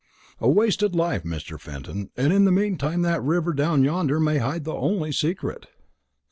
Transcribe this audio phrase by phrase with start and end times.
[0.39, 1.59] "A wasted life, Mr.
[1.59, 5.67] Fenton; and in the meantime that river down yonder may hide the only secret."